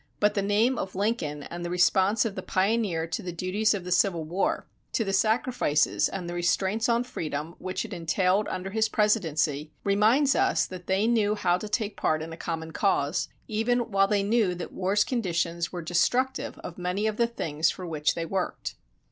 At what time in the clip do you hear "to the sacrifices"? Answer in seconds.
4.93-6.09